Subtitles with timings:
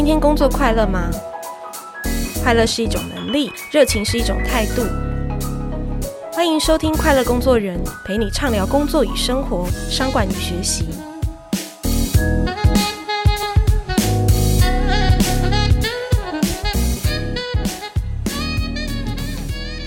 [0.00, 1.10] 今天工作快乐吗？
[2.42, 4.82] 快乐是一种能力，热情是一种态度。
[6.32, 10.86] 欢迎收听《快乐工作人》，陪你畅聊工作与生活、商管与学习。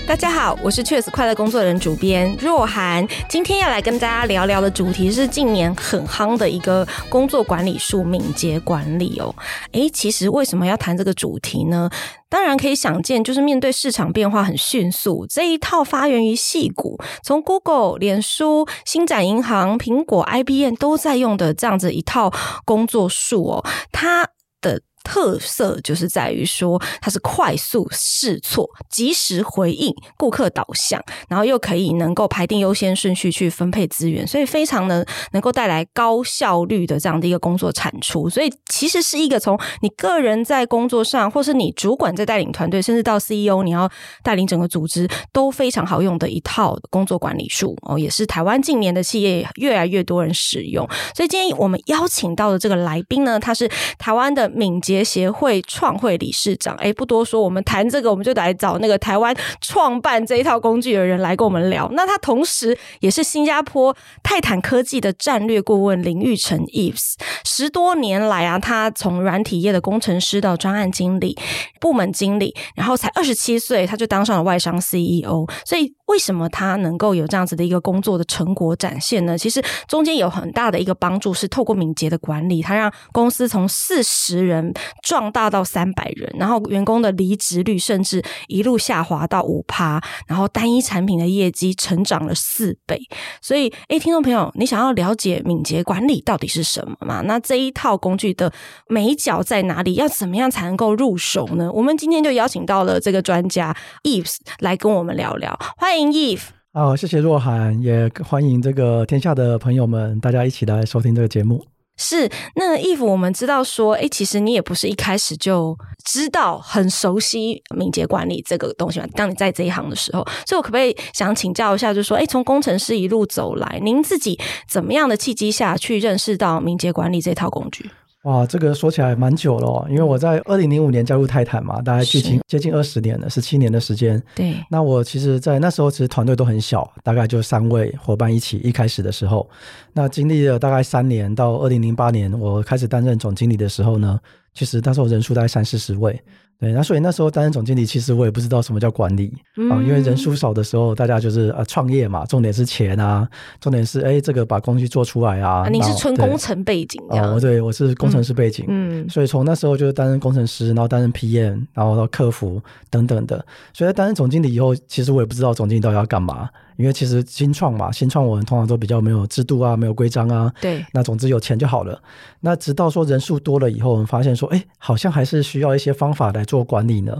[0.06, 9.34] 大家好，我是确实快乐工作人主编若涵，今天要来跟大家聊聊的主题是近年很夯的一个工作管理术——敏捷管理哦。
[9.72, 11.88] 诶，其实为什么要谈这个主题呢？
[12.28, 22.30] 当然可以想见，就是面对市场变化很迅速，这一套发源于矽谷，从 Google、脸书、星展银行、苹果、IBM 都在用的这样子一套
[22.66, 24.28] 工作术哦，它
[24.60, 24.82] 的。
[25.04, 38.28] 特色就是在于说，它是快速试错、及时回应、顾客导向，然后又可以能够排定优先顺序去分配资源，所以非常的能够带来高效率的这样的一个工作产出。
[38.28, 43.90] 所以其实是一个从你个人在工作上，或是你主管在带领团队，甚至到 CEO 你要
[44.22, 50.88] 带领整个组织都非常好用的一套工作管理术哦，也是台湾近年的企业越来越多人使用。
[51.14, 53.68] 所以今天我们邀请到的这个来宾呢，他是
[53.98, 61.88] 台湾的敏捷协协会创会理事长，哎，不多说，我们谈这个，我们就来找那个台湾创办这一套工具的人来跟我们聊。
[61.92, 71.34] 那他同时也是新加坡泰坦科技的战略顾问林玉成 Eves 十多年来啊，他从软体业的工程师到专案经理、
[71.80, 75.94] 部门经理，然后才二十七岁，他就当上了外商 CEO，所以。
[76.06, 79.38] 为什么他能够有这样子的一个工作的成果展现呢？
[79.38, 84.70] 其实中间有很大的一个帮助是透过敏捷的管理，他让公司从四十人
[85.02, 92.98] 壮大到三百人，然后员工的离职率甚至一路下滑到五趴，然后单一产品的业绩成长了四倍。
[93.42, 97.20] 所以，诶，听众朋友，你想要了解敏捷管理到底是什么吗？
[97.26, 98.50] 那这一套工具的
[98.88, 99.94] 美角在哪里？
[99.94, 101.70] 要怎么样才能够入手呢？
[101.70, 106.14] 我们今天就邀请到了这个专家 Eves 来跟我们聊聊，欢迎。
[106.14, 111.73] Eve 好，谢谢若涵，也欢迎这个天下的朋友们，大家一起来收听这个节目。
[111.96, 119.06] 是，那 Eve 我们知道说，哎，其实你也不是一开始就知道很熟悉敏捷管理这个东西嘛。
[119.14, 124.38] 当你在这一行的时候，所以我可不可以想请教一下，就是说，哎，从工程师一路走来，您自己
[124.68, 127.88] 怎么样的契机下去认识到敏捷管理这套工具？
[128.24, 134.22] 哇，这个说起来蛮久了哦，因为我在二零零五年加入泰坦嘛，大概接近接近二十年了，十七年的时间。
[134.34, 138.58] 对，那我其实，在那时候其实团队都很小，大概就三位伙伴一起。
[138.64, 139.48] 一开始的时候，
[139.92, 144.18] 那经历了大概三年，到二零零八年我开始担任总经理的时候呢，
[144.54, 146.18] 其实那时候人数大概三四十位。
[146.60, 149.32] 对，那所以那时候担任总经理，其实我也不知道什么叫管理
[149.70, 153.28] 啊，因为人数少的时候，大家就是呃创业嘛，重点是钱啊，
[153.60, 155.68] 重点是哎这个把工具做出来啊。
[155.68, 163.44] 你是纯工程背景哦，对，我是工程师背景，嗯，所以从那时候就是担任工程师，然后担任 PM，然后到客服等等的。
[163.72, 166.48] 所以在担任总经理以后，其实我也不知道总经理到底要干嘛。
[166.76, 170.52] 因为其实新创嘛，新创我们通常都比较没有制度啊，没有规章啊。
[170.60, 170.84] 对。
[170.92, 172.00] 那总之有钱就好了。
[172.40, 177.16] 那直到说人数多了以后，我们发现说，哎，好像还是需要一些方法来做管理呢。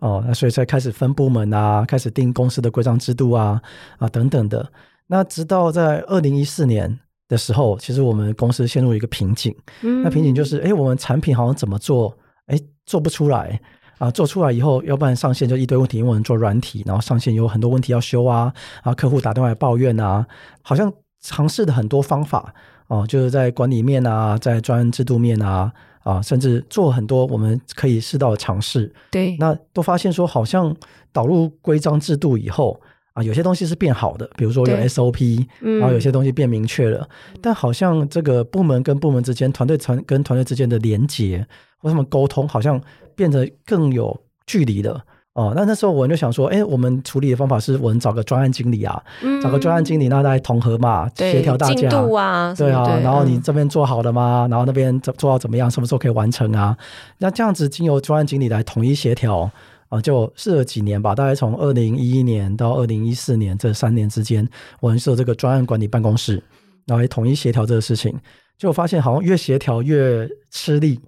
[0.00, 3.60] 哦，那所以才开始分部门啊，开始定公司的规章制度啊，
[3.98, 4.70] 啊等等的。
[5.06, 6.98] 那直到在二零一四年
[7.28, 9.54] 的时候，其实我们公司陷入一个瓶颈。
[9.82, 10.02] 嗯。
[10.02, 12.16] 那瓶颈就是，哎，我们产品好像怎么做，
[12.46, 13.60] 哎，做不出来。
[13.98, 20.26] 啊，做出来以后，要不然上线就一堆问题，因为我们做软体，然后上线有很多问题要修啊，啊客户打电话来抱怨啊，
[20.62, 22.54] 好像尝试的很多方法
[22.86, 25.72] 哦、啊，就是在管理面啊，在专案制度面啊，
[26.04, 28.92] 啊，甚至做很多我们可以适当的尝试。
[29.10, 30.74] 对，那都发现说，好像
[31.12, 32.80] 导入规章制度以后
[33.18, 41.46] 啊，有些东西是变好的，比如说有 SOP，然后有些东西变明确了，嗯、但好像这个部门跟部门之间，团队团跟团队之间的连接
[41.78, 42.80] 或他们沟通，好像。
[43.18, 45.02] 变得更有距离了
[45.32, 45.52] 哦。
[45.56, 52.84] 那那时候我就想说，哎，我们处理的方法是我们找个专案经理啊，嗯、找个专案经理，那来统合嘛，协调大家进度啊，对啊。
[52.84, 54.46] 对，然后你这边做好了吗？
[54.46, 55.68] 嗯、然后那边做做到怎么样？
[55.68, 56.78] 什么时候可以完成啊？
[57.18, 59.50] 那这样子经由专案经理来统一协调
[59.88, 61.14] 啊，就试了几年吧。
[61.14, 64.48] 大概从二零一一年到二零一四年这三年之间，
[64.80, 66.42] 我们设这个专案管理办公室，
[66.86, 68.14] 然后也统一协调这个事情。
[68.56, 71.00] 就发现好像越协调越吃力。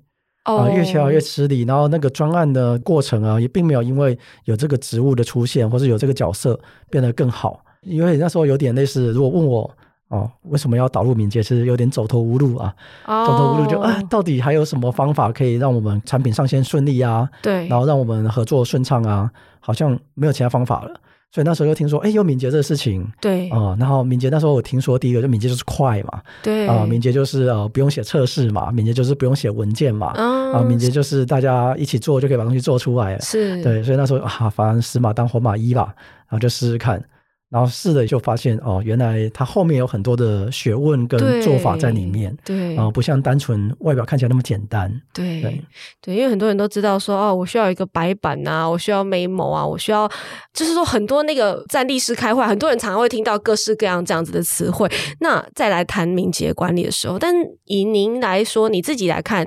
[0.45, 7.63] 啊，越协调越吃力，然后那个专案的过程啊，也并没有因为有这个职务的出现，或是有这个角色变得更好。
[7.83, 9.71] 因为那时候有点类似，如果问我
[10.11, 12.75] 哦，为什么要导入敏捷，其实有点走投无路啊。
[13.07, 13.27] Oh.
[13.27, 17.29] 走投无路就啊，到底还有什么方法可以让我们产品上线顺利啊？
[17.41, 19.31] 对，然后让我们合作顺畅啊？
[19.61, 21.01] 好像没有其他方法了。
[21.33, 35.95] 所以那时候又听说，哎，有敏捷这个事情，对啊、呃，然后敏捷那时候我听说第一个就敏捷就是快嘛，对啊、呃，敏捷就是呃不用写测试嘛，敏捷就是不用写文件嘛，啊、嗯呃，敏捷就是大家一起做就可以把东西做出来了，是对，所以那时候啊，反正死马当活马医吧，
[36.27, 37.01] 然后就试试看。
[37.51, 45.65] 然后试了就发现哦，原来它后面有很多的学问跟做法在里面，对，啊、呃，不像单纯外表看起来那么简单，对对，
[46.01, 50.09] 对，因为很多人都知道说哦，我需要一个白板啊，我需要 memo 啊，我需要，
[50.55, 54.89] 就是说很多那个站立式开会，很多人常常会听到各式各样这样子的词汇。
[55.19, 59.45] 那再来谈敏捷管理的时候，但以您来说，你自己来看，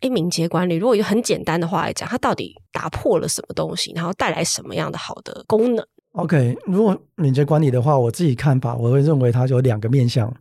[0.00, 10.32] 诶，敏捷管理如果用很简单的话来讲，它到底打破了什么东西，然后带来什么样的好的功能？OK，如果敏捷管理的话，我自己看法，我会认为它有两个面向。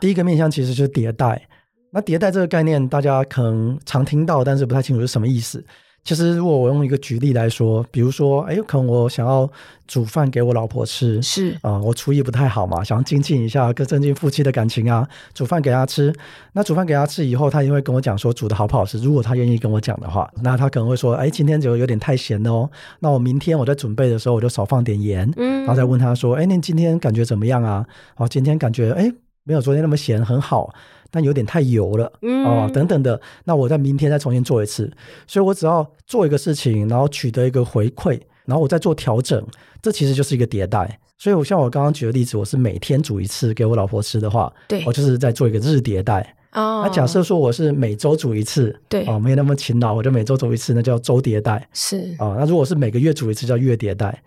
[0.00, 1.48] 第一个面向其实就是迭代。
[1.90, 5.64] 那迭代这个概念，大家可能常听到，但是不太清楚是什么意思。
[6.08, 9.46] 其实，如果我用一个举例来说，比如说，哎，可能我想要
[9.86, 16.10] 煮饭给我老婆吃，是啊、呃，我厨艺不太好嘛，想要精进一下，跟增进夫妻的感情啊，煮饭给她吃。
[16.54, 18.96] 那煮饭给她吃以后，她也会跟我讲说煮的好不好吃。
[19.00, 22.70] 如果她愿意跟我讲的话，那她可能会说，哎，今天就有点太咸了哦。
[23.00, 27.84] 那我明天我在准备的时候，我就少放点盐，嗯，然后再问她说，哎，您今天感觉怎么样啊？
[28.16, 29.12] 哦，今天感觉哎，
[29.44, 30.72] 没有昨天那么咸，很好。
[31.10, 34.90] 但有点太油了，嗯、哦，等等的，那我在明天再重新做一次，
[35.26, 39.44] 所以我只要做一个事情，然后取得一个回馈，然后我再做调整，
[39.80, 41.00] 这其实就是一个迭代。
[41.20, 46.34] 所以，我像我刚刚举的例子，我是每天煮一次给我老婆吃的话，对，我就是在做一个日迭代。
[46.52, 51.68] 哦，那假设说我是每周煮一次，对，哦，没有那么勤劳，我就每周煮一次，那叫周迭代。
[51.72, 54.22] 是啊、哦，那如果是每个月煮一次，叫月迭代。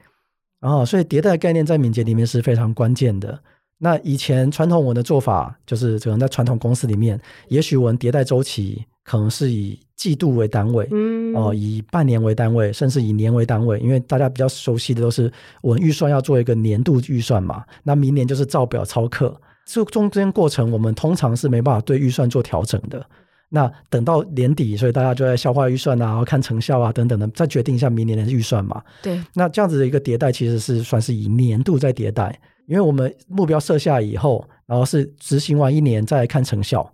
[0.59, 3.39] 啊、哦，所以迭代的概念在敏捷里面是非常关键的。
[3.83, 15.33] 那以前传统文的做法，就是可能在传统公司里面，也许我们迭代周期可能是以季度为单位，嗯，哦、呃，以半年为单位，甚至以年为单位，因为大家比较熟悉的都是
[15.63, 19.35] 我们预算要做一个年度预算嘛，那明年就是照表操课，
[19.65, 23.03] 这中间过程我们通常是没办法对预算做调整的。
[23.49, 28.81] 那等到年底，所以大家就在消化预算啊，然后看成效啊等等的，再决定一下明年的预算嘛。
[29.01, 32.39] 对，那这样子的一个迭代其实是算是以年度在迭代。
[32.71, 36.89] 因为我们目标设下以后，然后是执行完一年再来看成效。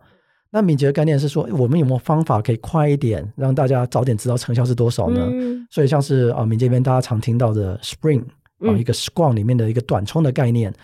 [0.49, 5.29] 那敏捷的概念是说，我们有没有方法可以快一点，让大家早点知道成效是多少呢？
[5.31, 8.23] 嗯、所以像是啊，敏捷这边大家常听到的 Spring
[8.61, 10.75] 啊，一个 Scrum 里面的一个短冲的概念，嗯、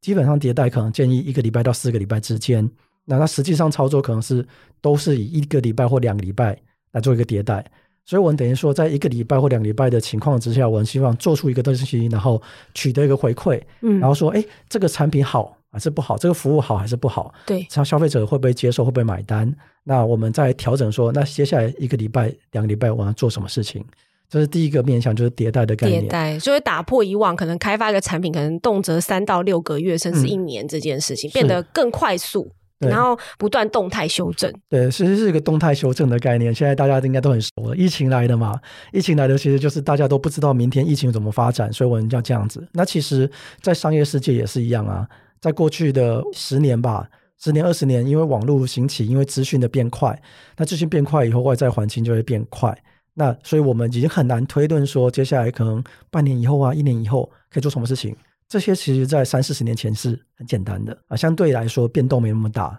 [0.00, 2.68] 基本上迭代可能建议一个礼拜到四个礼拜之间。
[3.04, 4.44] 那它实际上操作可能是
[4.80, 6.58] 都是以一个礼拜或两个礼拜
[6.90, 7.64] 来做一个迭代。
[8.04, 12.40] 所以，我们等于说，在一个礼拜或两个礼拜的情况之下，我们希望做出一个东西，然后
[12.74, 16.18] 取得一个回馈，嗯，然后说，哎，这个产品好还是不好？
[16.18, 17.32] 这个服务好还是不好？
[17.46, 19.54] 对，像消费者会不会接受，会不会买单？
[19.84, 23.84] 那我们再调整说，那接下来一个礼拜、两个礼拜，我要做什么事情？
[24.28, 26.04] 这是第一个面向，就是迭代的概念。
[26.04, 32.50] 迭代就会打破以往可能开发一个产品，可能动辄三到六个月，甚至一年这件事情，嗯、变得更快速。
[32.88, 36.54] 然后不断动态修正，对，其实是一个动态修正的概念。
[36.54, 38.58] 现在大家应该都很熟了，疫情来的嘛，
[38.92, 42.66] 疫情来的其实就是大家都不知道明天疫情怎么发展，所以我们要这样子。
[42.72, 43.30] 那其实，
[43.60, 45.06] 在商业世界也是一样啊，
[45.40, 47.06] 在过去的十年吧，
[47.38, 50.18] 十年二十年，因为网络兴起，因为资讯的变快，
[50.56, 52.76] 那资讯变快以后，外在环境就会变快。
[53.12, 58.16] 那所以我们已经很难推论说，接下来可能半年以后啊，一年以后可以做什么事情。
[58.50, 62.78] 这些其实，在三四十年前是很简单的啊，相对来说变动没那么大。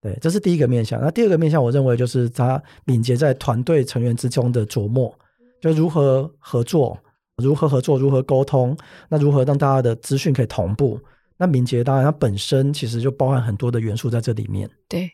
[0.00, 1.00] 对，这是第一个面向。
[1.00, 5.12] 那第二个面向，我认为就是他敏捷在团队成员之中的琢磨，
[5.60, 6.96] 就如何合作，
[7.42, 8.76] 如何合作，如何沟通，
[9.08, 11.00] 那如何让大家的资讯可以同步？
[11.36, 14.70] 那敏捷当然它本身其实就包含很多的元素在这里面。
[14.88, 15.10] 对。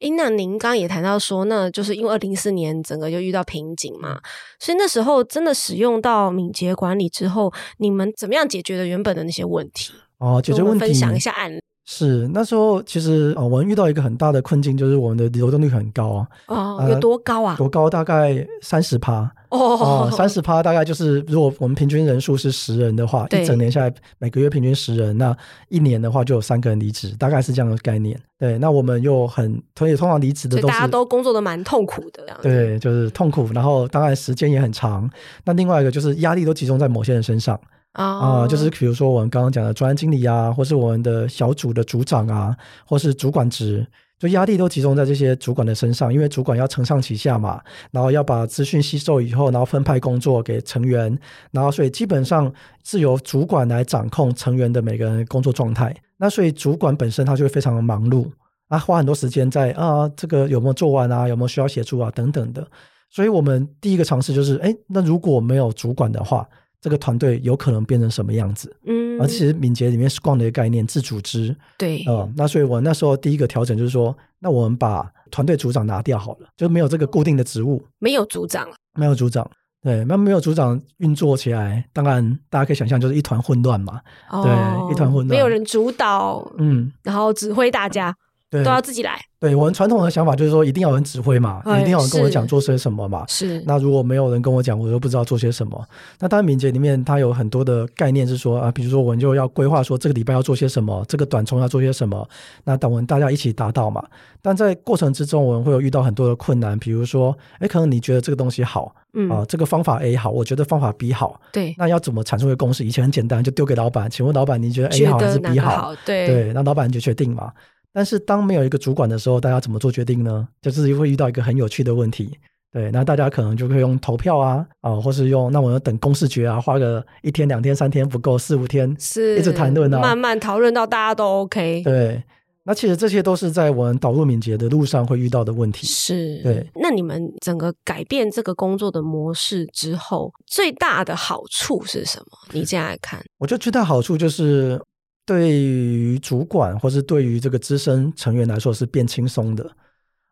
[0.00, 4.20] 诶，那您刚刚也谈到说，那就是因为二零一四年整个就遇到瓶颈嘛，
[4.58, 9.92] 所以那时候真的使用到敏捷管理之后，你们怎么样解决的原本的那些问题？
[10.18, 11.60] 哦，解决问题，分享一下案例。
[11.88, 16.26] 是那时候其实啊、哦，我们遇到一个很大的困境，就是我们的流动率很高啊。
[16.48, 17.54] 哦，有多高啊？
[17.56, 17.88] 多高？
[17.88, 19.32] 大概三十趴。
[19.50, 25.34] 哦， 三十趴大概就是，如果我们平均人数是十人的话，一整年下来每个月平均十人，那
[25.68, 28.20] 一年的话就有三个人离职，大概是这样的概念。
[28.36, 35.08] 对，那我们又很，所以通常离职的都是大家都工作的蛮痛苦的，对，就是痛苦，然后当然时间也很长。
[35.44, 37.58] 那另外一个就是压力都集中在某些人身上。
[37.96, 38.42] 啊、oh.
[38.42, 42.54] 呃，就是比如说我们刚刚讲的专案经理啊，或是我们的小组的组长啊，
[42.86, 43.86] 或是主管职，
[44.18, 47.58] 就压力都集中在这些主管的身上，因为主管要承上启下嘛，
[47.90, 51.18] 然后要把资讯吸收以后，然后分派工作给成员，
[51.50, 52.52] 然后所以基本上
[52.84, 55.96] 是由主管来掌控成员的每个人工作状态。
[56.18, 58.30] 那所以主管本身他就会非常的忙碌，
[58.68, 62.66] 啊，花很多时间在啊这个有没有做完啊，有没有需要协助啊等等的。
[63.10, 66.46] 所以我们第一个尝试就是，哎，那如果没有主管的话。
[66.80, 68.74] 这个团队有可能变成什么样子？
[68.84, 71.56] 嗯，而其实敏捷里面 Scrum 的一个概念，自组织。
[71.78, 79.48] 对，嗯，那所以我那时候第一个调整就是说，那我们把团队组长拿掉好了，就没有这个固定的职务，没有组长，没有组长。
[79.82, 84.00] 对，那没有组长运作起来，当然大家可以想象，就是一团混乱嘛。
[84.30, 88.12] 哦、对，一团混乱，没有人主导，嗯，然后指挥大家。
[88.50, 89.20] 对，都要自己来。
[89.38, 93.24] 对，我们传统的想法就是说，一定要有人指挥嘛，哎、一定要有人跟我讲做些什么嘛。
[93.28, 93.62] 是。
[93.66, 95.84] 那如果没有人跟我讲，我就不知道做些什么。
[96.20, 102.26] 那当然，敏捷里面它有很多的概念是说啊，比如说我们就要规划说这个礼拜要做些什么，这个短冲要做些什么。
[102.64, 104.02] 那等我们大家一起达到嘛。
[104.40, 111.38] 但在过程之中，我们会有遇到很多的困难，比如说，哎，可能你觉得这个东西好，嗯啊，这个方法 A 好，我觉得方法 B 好。
[111.52, 111.74] 对。
[111.76, 112.84] 那要怎么产出一个公式？
[112.84, 115.70] 以前很简单，就丢给老板，请问老板，你觉得 A 好还是 B 好？
[115.76, 116.26] 好对。
[116.26, 117.52] 对，那老板就决定嘛。
[117.92, 120.46] 但是当没有一个主管的时候，大家怎么做决定呢？
[120.60, 122.38] 就是会遇到一个很有趣的问题。
[122.72, 131.82] 对，那大家可能就会用投票啊，啊，或是用那我要等公示决啊，花个一天、两天、三天不够，四五天是一直谈论啊，慢慢讨论到大家都 OK。
[131.84, 132.22] 对，
[132.64, 135.86] 那其实这些都是在我们导入敏捷的路上会遇到的问题。
[135.86, 136.66] 是，对。
[136.74, 142.26] 那你们整个改变这个工作的模式之后，最大的好处是什么？
[142.52, 144.78] 你这样来看，我觉得最大好处就是。
[145.26, 149.68] 对于主管或是对于这个资深成员来说是变轻松的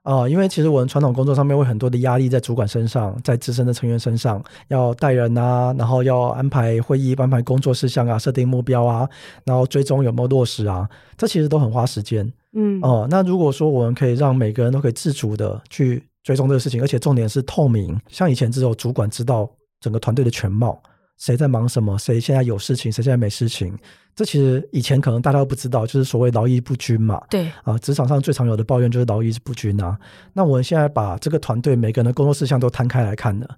[0.05, 9.09] 啊、呃，因为其实我们传统工作上面会很多的压力在主管身上，在资深的成员身上，要带人啊，然后要安排会议、安排工作事项啊，设定目标啊，
[9.45, 12.31] 然后追踪有没有落实啊，这其实都很花时间。
[12.53, 20.81] 嗯哦、呃，那如果说我们可以让每个人都可以自主的去追踪这个事情，而且重点是透明，像以前只有主管知道整个团队的全貌。
[21.19, 21.97] 谁在忙什么？
[21.99, 22.91] 谁现在有事情？
[22.91, 23.77] 谁现在没事情？
[24.15, 27.21] 这其实以前可能大家都不知道，就是所谓劳逸不均嘛。
[27.29, 29.99] 对啊，职场上最常有的抱怨就是劳逸不均啊。
[30.33, 33.49] 那我们现在把这个团队每个人的工作事项都摊开来看的，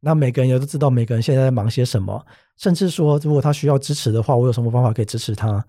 [0.00, 2.24] 那每个人也都知道每个人现在在忙些什么，
[2.56, 5.62] 甚至说如果他需要支持的话，我有什么方法可以支持他？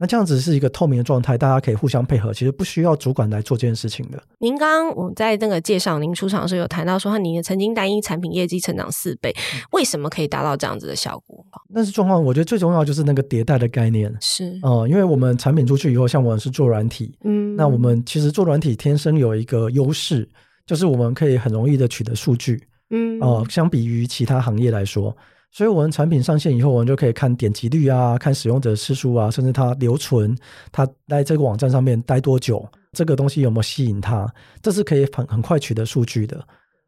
[0.00, 4.18] 那这样子是一个透明的状态，大家可以互相配合，其实不需要主管来做这件事情的。
[4.38, 9.30] 您刚刚我们在那个介绍您出场的时候有谈到说，您曾经单一产品业绩成长四倍，
[9.72, 11.44] 为什么可以达到这样子的效果？
[11.68, 20.26] 那是状况，我觉得最重要就是那个迭代的概念是，呃，因为我们产品出去以后，像我们是做软体，嗯，那我们其实做软体天生有一个优势，
[20.64, 25.14] 就是我们可以很容易的取得数据，嗯，呃，相比于其他行业来说。
[25.52, 30.36] 所以，我们产品上线以后，我们就可以看点击率啊，看使用者次数啊，甚至它留存，
[30.70, 36.40] 它在这个网站上面待多久，这个东西有没有吸引它，这是可以很很快取得数据的。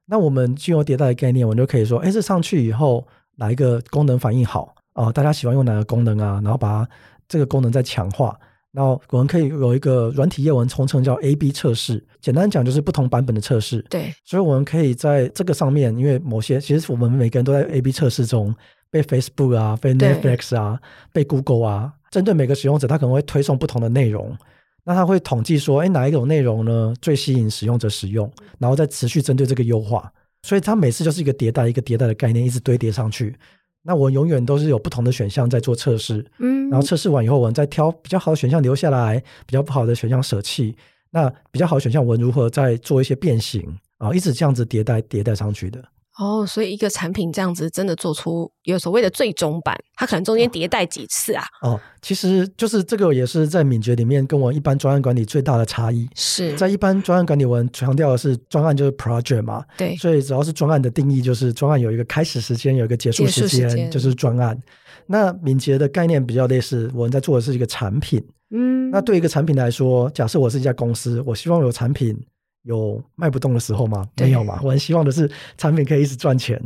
[0.07, 3.04] 那我们经由迭代的概念，我们就可以说，哎，这上去以后
[3.37, 5.11] 哪一个功能反应好啊？
[5.11, 6.40] 大家喜欢用哪个功能啊？
[6.45, 6.87] 然后把
[7.26, 8.38] 这个功能再强化。
[8.73, 13.83] 然后我们可以有一个软体业文通称叫 A/B 测试，简单讲就是不同版本的测试。
[13.91, 18.55] 对，所以我们可以在这个上面，因为某些其实我们每个人都在 A/B 测试中，
[18.91, 20.81] 被 Facebook 啊，被 Netflix 啊，
[21.12, 24.37] 被 Google 啊，针对每个使用者，他可能会推送不同的内容。
[24.85, 30.11] 那他会统计说，哎，哪一种内容呢最吸引使用者使用，然后再持续针对这个优化。
[30.45, 33.37] 所以它每次就是一个迭代，一个迭代的概念，一直堆叠上去。
[33.82, 40.74] 那我永远都是有不同的选项在做测试，嗯，然后测试完以后，我们再挑比较好的选项留下来，比较不好的选项舍弃。
[41.10, 43.62] 那比较好的选项，我们如何再做一些变形
[43.98, 44.14] 啊？
[44.14, 45.82] 一直这样子迭代迭代上去的。
[46.19, 51.42] 哦，所以一个产品这样子真的做出有所谓的最终版，它可能中间迭代几次啊？
[51.62, 56.07] 哦，其实就是这个也是在敏捷里面跟我一般专案管理最大的差异。
[56.14, 64.59] 是在一般专案管理，我们强调的是专案就是 project 嘛，对，所以只要是专案的定义，就是专案有一个开始时间，有一个结束时间，就是专案。
[65.07, 68.23] 那敏捷的概念比较类似，我们在做的是一个产品。
[68.54, 72.14] 嗯，那对一个产品来说，假设我是一家公司，我希望有产品。
[72.62, 74.07] 有卖不动的时候吗？
[74.16, 74.61] 没有嘛。
[74.62, 76.61] 我很希望的是产品可以一直赚钱，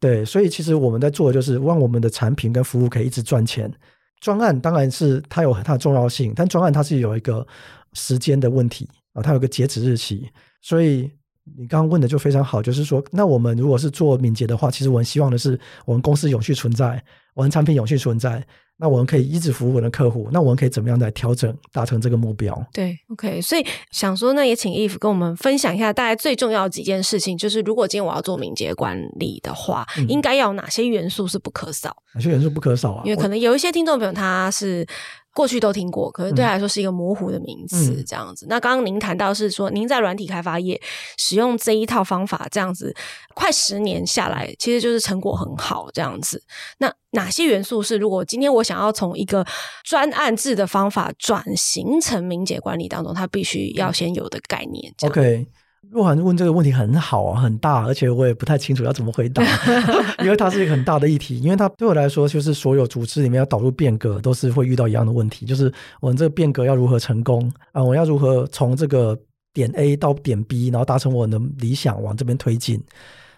[0.00, 3.72] 对，所以其实我们在做的就是让我们的产品跟服务可以一直赚钱。
[4.20, 7.46] 专案当然是它有它的重要性，但专案它是有一个
[7.92, 10.26] 时间的问题啊，它有个截止日期。
[10.62, 11.10] 所以
[11.58, 18.42] 你刚刚问的就非常好，就是说，那我们如果是做敏捷的话，其实我很希望的是我们公司永续存在，我们产品永续存在。
[18.76, 22.60] 那我们可以一直服务我们的客户，那我们可以怎么样来调整达成这个目标？
[22.72, 31.96] 对，OK，所以想说，那也请 Eve 跟我们分享一下，大概最重要的几件事情，就是如果今天我要做敏捷管理的话，嗯、应该要有哪些元素是不可少？
[32.14, 33.02] 哪些元素不可少啊？
[33.04, 34.86] 因为可能有一些听众朋友他是。
[35.34, 38.46] 过去都听过，可是对他来说是一个模糊的名词，这样子。
[38.46, 40.80] 嗯、那刚刚您谈到是说，您在软体开发业
[41.18, 42.94] 使用这一套方法，这样子
[43.34, 46.40] 快十年下来，其实就是成果很好，这样子。
[46.78, 49.44] 那哪些元素是如果今天我想要从一个
[49.82, 54.94] 专案制的方法转型成敏捷管理当中，它必须要先有的概念？
[55.02, 55.46] 嗯、OK，
[55.90, 59.42] 若涵问这个问题很好啊，很大，而且我也不太清楚要怎么回答，
[60.22, 61.38] 因为它是一个很大的议题。
[61.40, 67.82] 因为它对我来说，就是所有组织里面要导入变革，都是会遇到一样的问题，就是我们这个变革要如何成功啊？
[67.82, 69.18] 我要如何从这个
[69.52, 72.82] 点 A 到点 B，然后达成我的理想，往这边推进。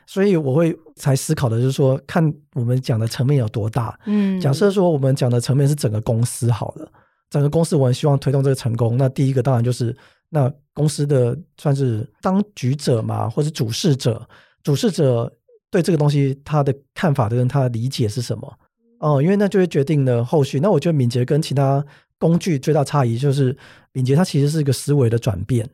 [0.06, 3.98] 所以我会才思考的就是说，看我们讲的层面有多大。
[4.06, 6.88] 嗯，假设说我们讲的层面是整个公司好了，
[7.28, 9.94] 整个公司我们希望推动这个成功，那第一个当然就是。
[10.36, 14.28] 那公司的算是当局者嘛，或是主事者，
[14.62, 15.32] 主事者
[15.70, 18.58] 对这个东西他的看法跟他的理解是什么？
[18.98, 20.60] 哦，因为那就会决定了后续。
[20.60, 21.82] 那我觉得敏捷跟其他
[22.18, 23.56] 工具最大差异就是，
[23.92, 25.66] 敏捷它其实是一个思维的转变。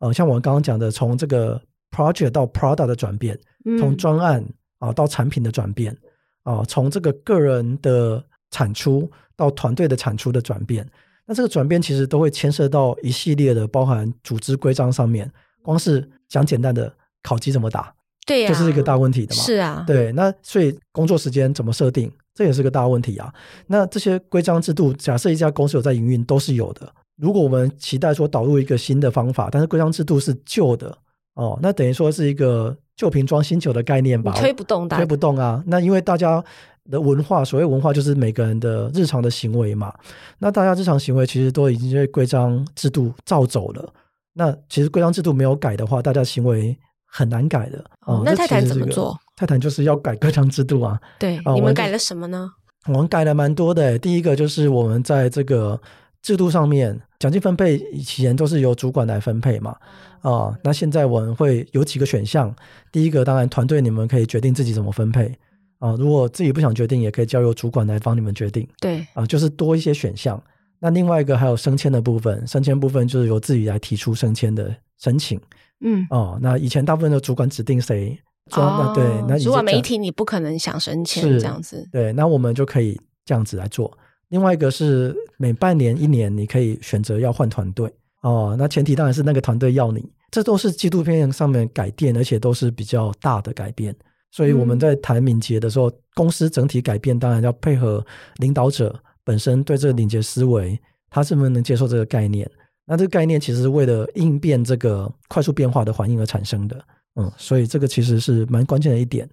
[0.00, 1.62] 呃，像我们刚刚讲的，从这个
[1.92, 3.38] project 到 product 的转变，
[3.78, 4.44] 从专案
[4.80, 5.96] 啊到产品的转变，
[6.42, 10.84] 啊，从这个个人的产出到团队的产出的转变。
[11.30, 15.30] 那这个转变其实都会牵涉到一系列的，包含组织规章上面。
[15.62, 17.94] 光是讲简单的考级怎么打，
[18.26, 19.40] 对呀，这是一个大问题的嘛。
[19.40, 20.10] 是啊，对。
[20.10, 23.32] 那所以工作时间怎么设定，这也是个大问题啊。
[23.68, 26.92] 那这些规章制度，假设一家公司有在营运，都是有的。
[27.16, 30.98] 如果我们期待说导入一个新的方法，但是规章制度是旧的
[31.34, 34.32] 哦，那等于说是一个旧瓶装新酒的概念吧？
[34.32, 35.62] 推不动的，推不动啊。
[35.68, 36.44] 那因为大家。
[36.90, 39.94] 的文化，所谓文化就是每个人的日常的行为嘛。
[40.38, 43.92] 那大家日常行为其实都已经被规章制度照走了。
[44.34, 47.84] 那其实规章制度没有改的话，大家行为很难改的。
[48.06, 49.18] 哦，那泰坦怎么做？
[49.36, 51.00] 泰坦就是要改规章制度啊。
[51.18, 52.50] 对，哦，你们改了什么呢？
[52.86, 53.98] 我们改了蛮多的。
[53.98, 55.80] 第一个就是我们在这个
[56.22, 59.76] 制度上面，奖金分配以前都是由主管来分配嘛。
[60.22, 62.54] 啊，那现在我们会有几个选项。
[62.92, 65.36] 第一个当然团队你们可以决定自己怎么分配。
[65.80, 68.68] 啊，如果自己不想决定，也可以交由主管来帮你们决定。
[68.80, 70.40] 对，啊，就是多一些选项。
[70.78, 75.40] 那另外一个还有升迁的部分，升迁部分就是由自己来提出升迁的申请。
[75.80, 78.16] 嗯，哦，那以前大部分的主管指定谁，
[78.52, 81.88] 哦，对，那主管媒体你不可能想升迁这样子。
[81.90, 83.90] 对，那我们就可以这样子来做。
[84.28, 87.90] 另外一个是每半年、一年，你可以选择要换团队。
[88.22, 90.06] 哦，那前提当然是那个团队要你。
[90.30, 93.92] 这都是纪录片上面改变，而且都是比较大的改变。
[94.30, 98.04] 所以我们在谈敏捷的时候，嗯、公司整体改变当然要配合
[98.36, 100.78] 领导者本身对这个敏捷思维，
[101.10, 102.48] 他是不是能接受这个概念？
[102.86, 106.84] 那这个概念其实是为了应变这个快速变化的环境而产生的。
[107.16, 109.28] 嗯，所以这个其实是蛮关键的一点。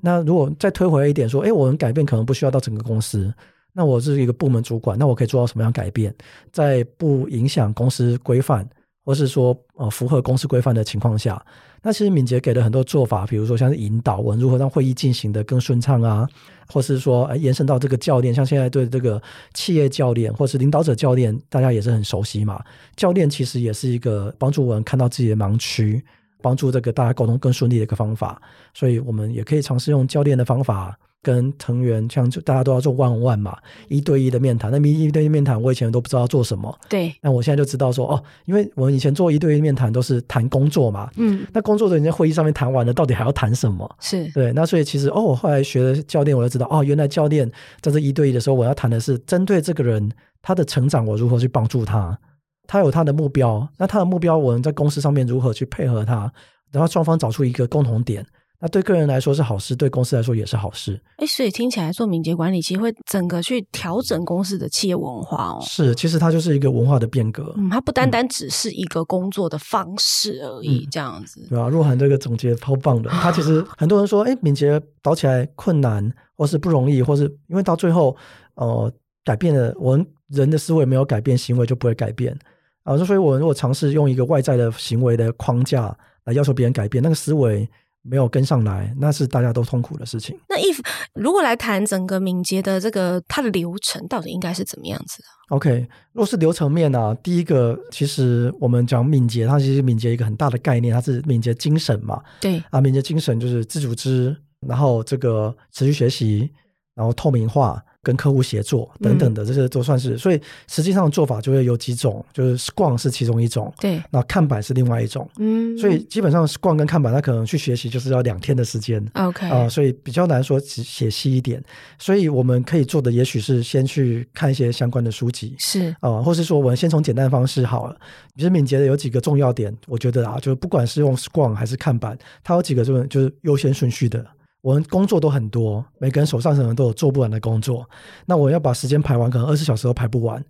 [0.00, 3.32] 那如果再推回来一点说，诶，我们改变可能不需要到整个公司，
[3.72, 6.14] 那我是一个部门主管，那我可以做到什么样改变，
[6.52, 8.68] 在不影响公司规范，
[9.04, 11.44] 或是说呃符合公司规范的情况下？
[11.84, 16.28] 那其实敏捷给了很多做法，比如说像是引导我们如何让会议进行的更顺畅啊，
[16.68, 19.20] 或是说诶延伸到这个教练，像现在对这个
[19.52, 22.62] 企业教练或是领导者教练，大家也是很熟悉嘛。
[22.94, 26.00] 教练其实也是一个帮助我们看到自己的盲区，
[26.40, 28.40] 帮助这个大家沟通更顺利的一个方法，
[28.72, 30.96] 所以我们也可以尝试用教练的方法。
[31.22, 33.56] 跟成员像就大家都要做 on one 嘛，
[33.88, 34.70] 一对一的面谈。
[34.72, 36.76] 那一对一面谈，我以前都不知道做什么。
[36.88, 37.14] 对。
[37.20, 41.08] 那我现在就知道说，哦，因为我们以前做一对一面谈都是谈工作嘛。
[41.16, 41.46] 嗯。
[41.52, 43.88] 那工作的人在会议上面谈完了，到底还要谈什么？
[44.00, 44.28] 是。
[44.32, 44.52] 对。
[44.52, 50.10] 那所以其实，哦，我后来学了教练，我就知道，哦，原来教练在这一对一的时候，我要谈的是针对这个人
[50.42, 52.18] 他的成长，我如何去帮助他。
[52.66, 56.32] 他有他的目标，那他的目标，我们在公司上面如何去配合他，
[56.70, 58.24] 然后双方找出一个共同点。
[58.64, 60.98] 那对个人来说是好事，对公司来说也是好事。
[61.16, 65.58] 哎，所以听起来做敏捷管理，其实会整个去调整公司的企业文化哦。
[65.66, 67.52] 是，其实它就是一个文化的变革。
[67.56, 71.44] 嗯，它不单单只是一个工作的方式而已，嗯、这样子。
[71.50, 73.10] 对啊，若涵这个总结超棒的。
[73.10, 78.16] 他其实 很多人说，哎，敏捷搞起来困难，或是不容易，或是因为到最后，
[78.54, 78.92] 呃，
[79.24, 82.38] 改变了我们人的思维没有改变，行为就不会改变
[82.84, 82.96] 啊。
[82.96, 85.92] 所以，我如果尝试用一个外在的行为的框架
[86.26, 87.68] 来要求别人改变，那个思维。
[88.02, 90.38] 没有跟上来，那是大家都痛苦的事情。
[90.48, 90.78] 那 if
[91.14, 97.14] 如果来谈整个敏捷的这个它的流程，到底应该是怎么样子的？OK，若是流程面呢、啊？
[97.22, 102.22] 第一个，其实我们讲敏捷，它其实敏捷一个很大的概念，它是敏捷精神嘛。
[102.40, 104.36] 对啊，敏捷精神就是自组织，
[104.66, 106.50] 然后这个持续学习，
[106.94, 107.82] 然后透明化。
[108.02, 110.14] 跟客户协作等等的，这些都算是。
[110.14, 115.28] 嗯、所以实际上的做法就会有几种，就是 Scrum 是其中一种，对，那看板是另外一种。
[115.38, 119.00] 嗯，所以基本上 Scrum 跟看板，他可能去学习就是要两天的时间。
[119.14, 121.62] OK 啊、呃，所以比较难说写写细一点。
[121.98, 127.96] 所以我们可以做的，也许是先去看一些相关的书籍，是啊、呃，或是说我们先从简单方式好了。
[128.36, 134.26] 其实敏捷的有几个重要点，我觉得啊，就是不管是用 Scrum 还是看板，它有几个这种就是优先顺序的。
[134.62, 137.88] 我们工作都很多，每个人手上可能都有做不完的工作。
[138.24, 140.42] 那我要把时间排完，可能二十四小时都排不完。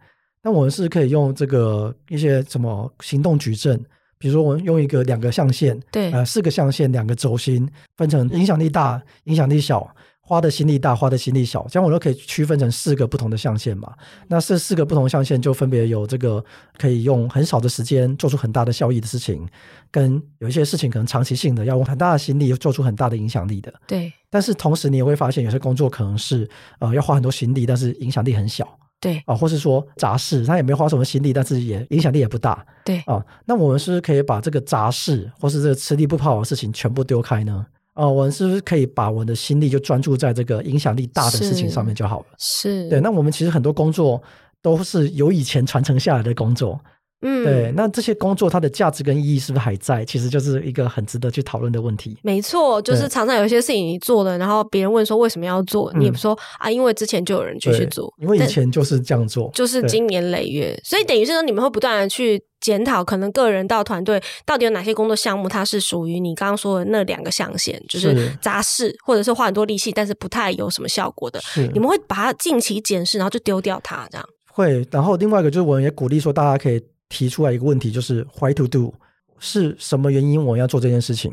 [0.43, 3.79] 那我们是可以用这个一些什么行动矩阵，
[4.19, 9.89] 比如说我们用一个两个象限，对，呃，四个象限，两个轴心，分成影响力大、影响力小。
[10.25, 13.93] 花的心力大，花的心力小，这样我都可以区分成四个不同的象限嘛。
[14.29, 16.43] 那这四个不同象限就分别有这个
[16.79, 19.47] 可以用很少的时间做出很大的效益的事情，
[19.91, 23.73] 跟有一些事情可能长期性的要用很大的心力做出很大的影响力的。
[23.87, 24.13] 对。
[24.31, 28.67] 但是同时你也会发现，有些工作可能是呃要花很多心力，但是影响力很小。
[29.01, 29.19] 对。
[29.19, 32.65] 啊、呃，或是说杂事，他也没花什么心力，但是也影响力也不大。
[32.85, 32.99] 对。
[33.01, 37.67] 啊、呃，那我们是不是可以把这个杂事或是这个吃力不讨好的事情全部丢开呢？
[37.95, 42.27] 哦，我们是不是可以把我们的心力就专注在这个影响力大的事情上面就好了？
[42.39, 43.01] 是，对。
[43.01, 44.23] 那我们其实很多工作
[44.63, 46.81] 都是由以前传承下来的工作，
[47.23, 47.73] 嗯，对。
[47.75, 50.05] 那这些工作它的价值跟意义是不是还在？
[50.05, 52.19] 其实就是一个很值得去讨论的问题。
[52.23, 62.43] 没错，就是常常有一些事情你做了，然后别人问说为什么要做，你也不说啊，因为之前就有人继续做，因为以前就是这样做，就是经年累月，所以等于是说你们会不断的去。
[62.63, 71.41] 检讨可能个人到团队到底有哪些工作项目，它是属于你刚刚说的那两个象限，就是杂事或者是花很多力气，但是不太有什么效果的。
[71.75, 74.87] 你们会把它近期检视，然后就丢掉它，这样会。
[74.93, 76.81] 然后另外一个就是，我们也鼓励说，大家可以
[77.13, 78.95] 提出来一个问题，就是 Why to do？
[79.39, 81.33] 是什么原因我要做这件事情？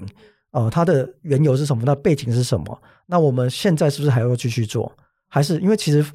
[0.51, 1.83] 呃，它的缘由是什么？
[1.85, 2.81] 那背景是什么？
[3.05, 4.91] 那我们现在是不是还要继续做？
[5.27, 6.05] 还是因为其实？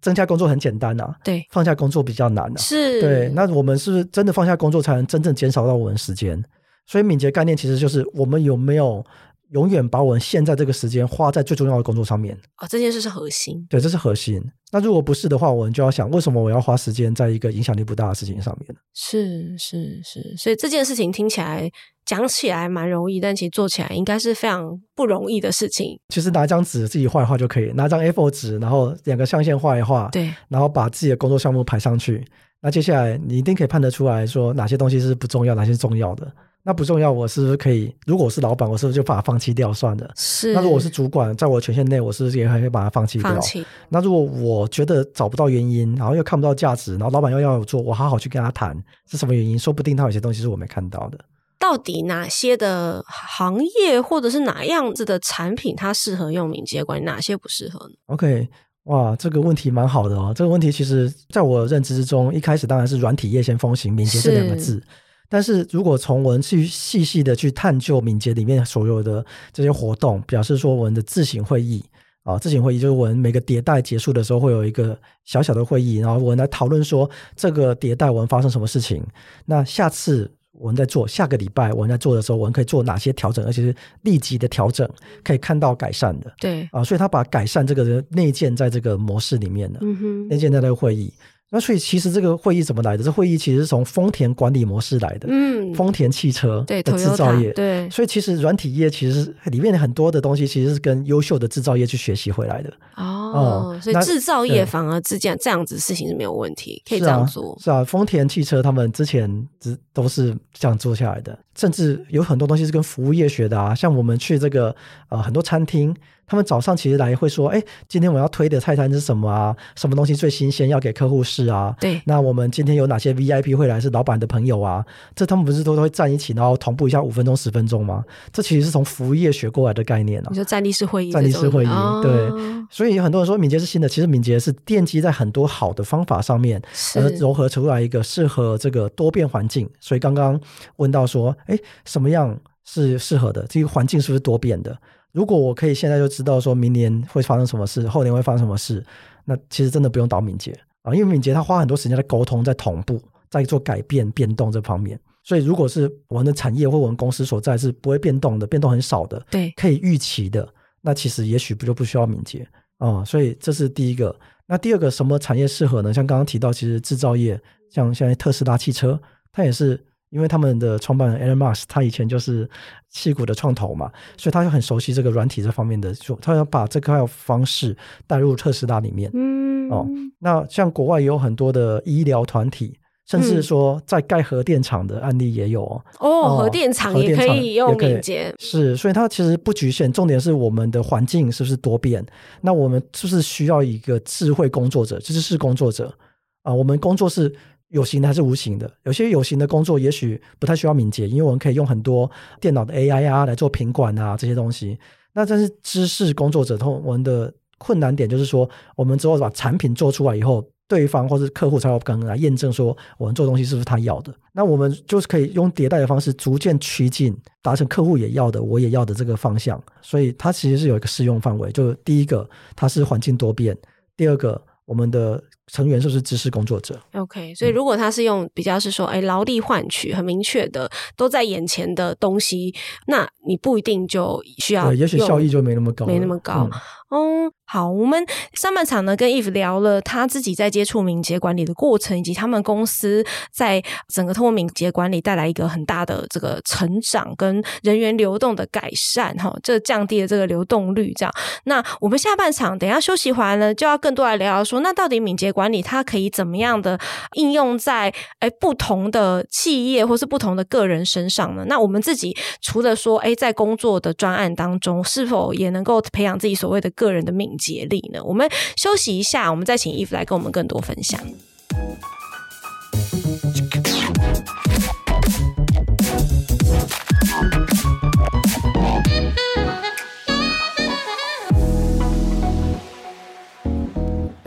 [0.00, 3.28] 增加工作很简单呐、啊，对，放下工作比较难呐、啊，是，对。
[3.34, 6.42] 那我们是不是真的放下工作，才能真正减少到我们时间？
[6.86, 9.04] 所以敏捷概念其实就是我们有没有
[9.50, 12.34] 永远把我们现在这个时间花在最重要的工作上面？
[12.56, 14.42] 啊、哦，这件事是核心，对，这是核心。
[14.72, 18.76] 那如果不是的话，我们就要想，为什么我要花时间在一个影响力不大的事情上面？
[18.94, 21.70] 是是是，所以这件事情听起来。
[22.06, 25.96] 讲起来蛮容易，但其实做起来应该是非常不容易的事情。
[26.08, 32.26] 其实拿一张纸自己画一画就可以，拿张 A4 纸，然后两个象限画一画，对，然后把自己的工作项目排上去。
[32.62, 36.26] 那接下来你一定可以判得出来说哪些东西是不重要，哪些是重要的。
[36.62, 37.94] 那不重要，我是不是可以？
[38.06, 40.10] 如果我是老板，我是不是就把它放弃掉算了？
[40.14, 40.52] 是。
[40.52, 43.30] 那如果我是主管，在我的权限内，我是不是也还可以把它放弃掉？
[43.30, 43.64] 放弃。
[43.88, 48.76] 那如果我觉得找不到原因，然后又看不到价值，然后老板又要我做，我好好去跟他谈
[49.10, 49.58] 是什么原因？
[49.58, 51.18] 说不定他有些东西是我没看到的。
[51.58, 58.48] 到底哪些的行业或者是哪样子的产品，它适合用敏捷管理，哪些不适合呢？OK，
[58.84, 60.32] 哇，这个问题蛮好的哦。
[60.34, 64.82] 这个问题其实在我认知之中，一开始当然是软体业先风行敏捷这两个字。
[65.30, 65.36] 是。
[65.36, 71.82] 但是如果从我们去细细的去探究敏捷里面所有的这些活动，表示说我们的自行会议
[72.24, 79.02] 啊，自行会议就是我们每个迭代结束的时候会有一个小小的会议，然后我们来讨论说这个迭代我们发生什么事情，
[79.46, 80.30] 那下次。
[80.52, 84.86] 我们在做下个礼拜，我们在做的时候，我们可以做哪些调整，而且是立即的调整，
[85.24, 86.30] 可以看到改善的。
[86.38, 91.10] 对啊，所以他把改善这个内建在这个模式里面的，嗯哼，内建在那个会议。
[91.52, 93.02] 那所以其实这个会议怎么来的？
[93.02, 95.26] 这会议其实是从丰田管理模式来的。
[95.28, 102.72] 嗯，丰田汽车的制造业，对，所以其实软体业其实里面很多的东西其实是跟优秀的制造业去学习回来的。
[102.96, 107.58] 哦，嗯、所以制造业反而之间这样子事情是没有问题，可以这样做。
[107.60, 114.74] 是啊，丰田汽车他们之前只都是这样做下来的，甚至有很多东西是跟服务业学的啊，像我们去这个
[115.08, 115.92] 呃很多餐厅。
[116.30, 119.56] 他们早上其实来会说：“哎，今天我要推的菜单是什么啊？
[119.74, 122.00] 什么东西最新鲜要给客户试啊？”对。
[122.04, 123.80] 那我们今天有哪些 VIP 会来？
[123.80, 124.86] 是老板的朋友啊？
[125.16, 128.04] 这他们不是都都会站一起，然后同步一下五分钟、十分钟吗？
[128.32, 130.26] 这其实是从服务业学过来的概念啊。
[130.30, 132.30] 你说站立式会议，站立式会议，哦、对。
[132.70, 136.62] 所以很多人说敏捷是新的，其实敏捷是奠基在很多好的方法上面，
[136.94, 139.68] 而融合出来一个适合这个多变环境。
[139.80, 140.40] 所以刚刚
[140.76, 143.44] 问到说：“哎，什么样是适合的？
[143.48, 144.78] 这个环境是不是多变的？”
[145.12, 148.84] 如果我可以现在就知道说明年会发生什么事，后年会发生什么事，
[149.24, 154.98] 那其实真的不用导敏捷啊，因为敏捷它花很多时间在沟通、在同步、在做改变、变动这方面。
[155.22, 160.48] 所以，如果是我们的产业或我们公司所在是不会变动的、变动很少的，对，可以预期的，
[160.80, 162.46] 那其实也许不就不需要敏捷
[162.78, 163.04] 啊。
[163.04, 164.14] 所以这是第一个。
[164.46, 165.92] 那第二个，什么产业适合呢？
[165.92, 169.00] 像刚刚提到，其实制造业，像现在特斯拉汽车，
[169.32, 169.84] 它也是。
[170.10, 172.48] 因为他们的创办人 Elon Musk，他以前就是
[172.92, 177.76] 矽谷的创投嘛，所以他就很熟悉这个软体这方面的，就他要把这个方式
[178.08, 179.08] 带入特斯拉里面。
[179.14, 179.86] 嗯，哦，
[180.18, 185.84] 那像国外也有很多的医疗团体，甚至说在盖核电厂的案例也有哦。
[186.00, 192.04] 哦，核电厂也可以用敏捷，是，所以它其实不局限，重点是我们的环境是不是多变？
[192.40, 195.94] 那我们是不是需要一个智慧工作者，就是工作者
[196.42, 196.52] 啊？
[196.52, 197.32] 我们工作是。
[197.70, 198.70] 有形的还是无形的？
[198.84, 204.78] 有些有形的工作也许不太需要敏捷，因为我们可以用很多电脑的 AI 啊来做品管啊这些东西。
[205.12, 214.14] 那但是知识工作者，他们的困难点就是说，我们之后把产品做出来以后，对方或者客户才有可能来验证说我们做东西是不是他要的。
[214.32, 219.62] 那我们就是可以用迭代的方式，逐渐趋近达成客户也要的，我也要的这个方向。
[219.80, 223.56] 所以它其实是有一个适用范围，就第一个它是环境多变，
[223.96, 225.22] 第二个我们的。
[225.52, 232.54] 成员是不是知识工作者，OK，所以如果他是用比较是说，哎，劳力换取很明确的都在眼前的东西，
[232.86, 236.48] 那你不一定就需要，也许效益就没那么高，没那么高。
[236.90, 238.04] 嗯，嗯，好，我们
[238.34, 251.12] 上半场呢跟 Eve 聊了他自己在接触敏捷管理的过程，以及他们公司在整个通过敏捷管理带来一个很大的这个成长跟人员流动的改善，哈，这降低了这个流动率，这样。
[251.44, 256.78] 那我们下半场等一下休息完呢，就要更多来聊聊说，那到底敏捷管管理它可以怎么样的
[257.14, 261.46] 应用在哎不同的企业或是不同的个人身上呢？
[261.46, 268.02] 那我们自己除了说在工作的专案当中，是否也能够培养自己所谓的个人的敏捷力呢？
[268.04, 271.00] 我们休息一下，我们再请 Eve 来跟我们更多分享。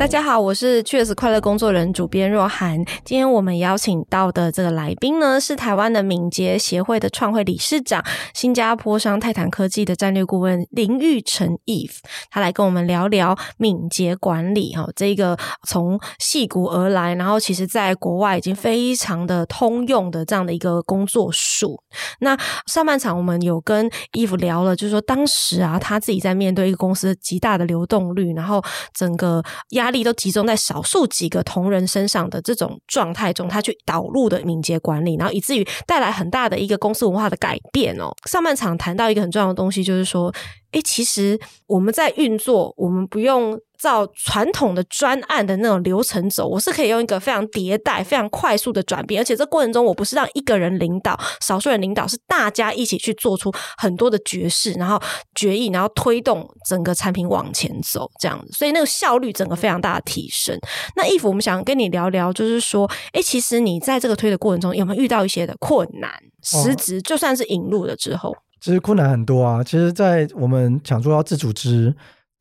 [0.03, 2.83] 大家好，我是 Cheers 快乐工作人主编若涵。
[3.05, 11.99] 今天我们邀请到的这个来宾呢，是台湾的敏捷协会的创会理事长、新加坡商泰坦科技的战略顾问林玉成 Eve。
[12.29, 21.81] 他来跟我们聊聊敏捷管理哈，这个从矽谷而来，然后其实在国外已经非常的通用的这样的一个工作术。
[22.19, 28.61] 那上半场我们有跟 Eve 聊了，就是说当时啊，他自己在面对一个公司极大的流动率，然后
[28.93, 38.11] 整个压力都集中在少数几个同仁身上的这种状态中，他去导入的敏捷管理，然后以至于带来很大的一个公司文化的改变哦。
[38.29, 40.33] 上半场谈到一个很重要的东西，就是说，
[40.71, 43.57] 诶，其实我们在运作，我们不用。
[43.83, 54.97] 照传统的专案的那种流程走，我是可以用一个非常迭代、非常快速的转变，而且这过程中我不是让一个人领导、少数人领导，是大家一起去做出很多的决事，然后
[55.35, 60.57] 决议，然后推动整个产品往前走，这样子，所以那个效率整个非常大的提升。
[60.95, 66.09] 那 Eve，我们想跟你聊聊，就是说，哎，其实你在这个推的过程中，有没有遇到一些的困难？
[66.41, 69.61] 实质就算是引入了之后，其实困难很多啊。
[69.61, 71.93] 其实，在我们想说要自组织。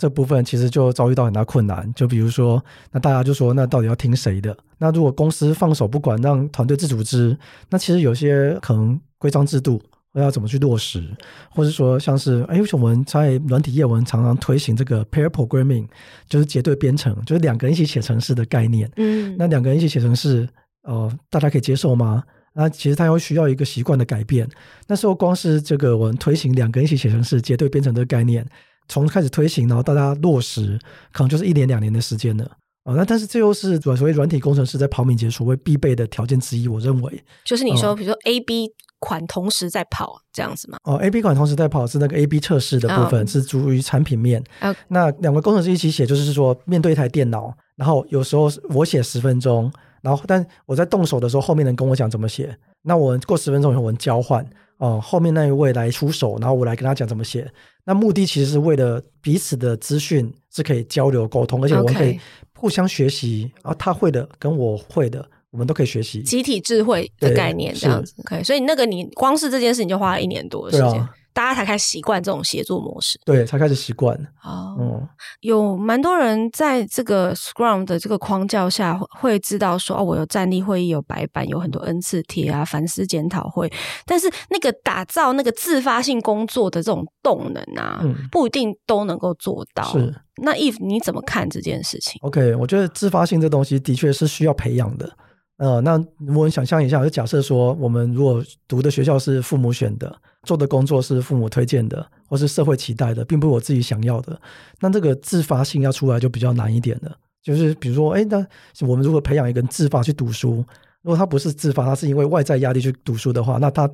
[0.02, 2.60] 这部分其实就遭遇到很大困难，就比如说，
[2.90, 4.56] 那大家就说，那到底要听谁的？
[4.78, 7.38] 那如果公司放手不管，让团队自组织，
[7.70, 9.80] 那其实有些可能规章制度
[10.14, 11.08] 要怎么去落实，
[11.50, 15.86] 或者说像是，哎，我们在软体业，我们常常推行这个 pair programming，
[16.28, 18.90] 就是结对编程，就是两个人一起写程式的概念。
[18.96, 20.48] 嗯，那两个人一起写程式，
[20.82, 22.24] 呃，大家可以接受吗？
[22.54, 24.48] 那其实它要需要一个习惯的改变。
[24.88, 28.44] 那时候光是这个我们推行两个人一起写程式、结对编程的概念。
[28.88, 30.78] 从开始推行，然后大家落实，
[31.12, 32.44] 可能就是一年两年的时间了
[32.84, 32.94] 啊。
[32.94, 36.68] 那但是这又是所谓软体工程师在跑敏捷所谓必备的条件之一。
[36.68, 40.78] 我认为，就是你说，哦、比如说 A、B 款同时在跑这样子吗？
[40.84, 44.42] 哦，A、B 款同时在跑是那个 A、B 测试的部分，哦、是属于产品面。
[44.60, 52.56] 哦、那两个工程师一起写，就是说面对一台电脑，然后有时候我写十分钟，然后但我在动手的时候，后面人跟我讲怎么写。
[52.82, 54.44] 那我们过十分钟以后，我们交换。
[54.78, 57.48] 哦，后面那一位来出手，然后我来跟他讲怎么写。
[57.84, 62.18] 那目的其实是为了彼此的资讯是可以交流沟通，而且我们可以
[62.56, 63.50] 互相学习。
[63.62, 66.22] 然后他会的跟我会的，我们都可以学习。
[66.22, 68.14] 集体智慧的概念这样子。
[68.20, 71.08] OK，所以那个你光是这件事情就花了一年多的时间。
[71.32, 74.14] 大家才开始习惯这种协作模式，对，才开始习惯。
[74.42, 75.08] 哦，嗯，
[75.40, 83.72] 有蛮多人在这个 Scrum 的这个框架下会知道说，哦，我有站立会议，有白板，有很多 N 次贴啊，反思检讨会。
[84.04, 89.84] 但是那个打造那个自发性工作的这种动能啊，嗯，不一定都能够做到。
[89.84, 95.10] 是，那 if 你怎么看这件事情？OK，我觉得自发性这东西的确是需要培养的。
[95.58, 95.92] 呃，那
[96.34, 104.40] 我们想象一下，就假设说，我们如果读的学校是父母选的，做的工作是父母推荐的，或是社会期待的，并不是我自己想要的，
[104.80, 107.16] 那这个自发性要出来就比较难一点了。
[107.42, 108.44] 就是比如说，哎，那
[108.86, 110.64] 我们如果培养一个人自发去读书，
[111.02, 113.90] 如果他不是自发，他是因为外在压力去读书的话，那他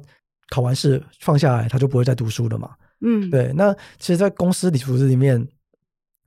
[0.50, 2.70] 考完试放下来，他就不会再读书了嘛。
[3.00, 3.52] 嗯，对。
[3.54, 5.46] 那其实，在公司里组织里面，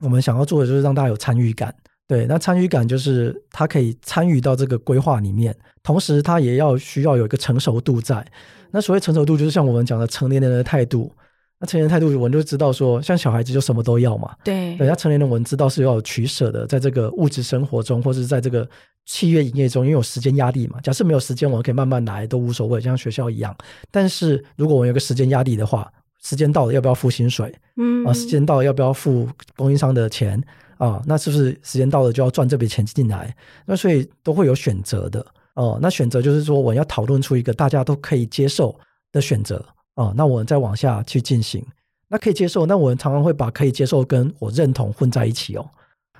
[0.00, 1.74] 我们想要做的就是让大家有参与感。
[2.08, 8.26] 对，那参与感就是他可以参与到这个规划里面，同时他也要需要有一个成熟度在。
[8.70, 11.10] 那所谓成熟度，就是像我们讲的成年人的态度。
[11.58, 14.34] 那成年人态度，我们就知道说，像小孩子就什么都要嘛。
[14.42, 18.68] 对，人家成年人我们知道是要有取舍的，在这个物质生活中，或是在这个
[19.06, 20.80] 契约营业中，因为有时间压力嘛。
[20.82, 23.56] 假设没有时间，我们可以慢慢来，都无所谓，像学校一样。
[23.92, 25.88] 但是如果我们有个时间压力的话，
[26.20, 27.54] 时间到了要不要付薪水？
[27.76, 30.42] 嗯啊，时间到了要不要付供应商的钱
[30.82, 31.00] 啊？
[31.06, 33.32] 那是不是时间到了就要赚这笔钱进来？
[33.64, 35.78] 那所以都会有选择的哦。
[35.80, 38.76] 那选择就是说，我要讨论出一个大家都可以接受
[39.12, 39.64] 的选择
[39.94, 40.12] 啊。
[40.16, 41.64] 那我们再往下去进行。
[42.08, 45.64] 那可以接受，那我们常常会把可以接受跟我认同混在一起哦。